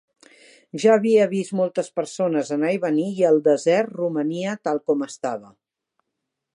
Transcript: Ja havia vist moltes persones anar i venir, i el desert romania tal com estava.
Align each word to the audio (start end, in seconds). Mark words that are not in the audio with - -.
Ja 0.83 0.93
havia 0.93 1.27
vist 1.33 1.53
moltes 1.59 1.91
persones 1.99 2.49
anar 2.57 2.73
i 2.77 2.81
venir, 2.87 3.07
i 3.21 3.29
el 3.33 3.39
desert 3.51 3.95
romania 4.01 4.59
tal 4.69 4.85
com 4.91 5.09
estava. 5.11 5.55